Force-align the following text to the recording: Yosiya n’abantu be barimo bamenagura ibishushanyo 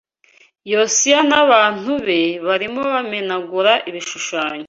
Yosiya 0.71 1.19
n’abantu 1.29 1.91
be 2.05 2.21
barimo 2.47 2.81
bamenagura 2.93 3.71
ibishushanyo 3.89 4.59